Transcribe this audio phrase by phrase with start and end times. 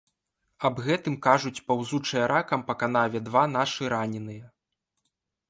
[0.69, 4.45] Аб гэтым кажуць паўзучыя ракам па канаве два нашы раненыя.